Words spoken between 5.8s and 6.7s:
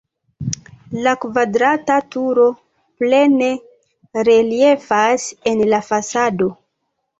fasado.